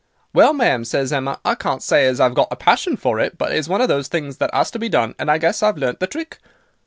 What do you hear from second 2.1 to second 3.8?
I've got a passion for it. But it's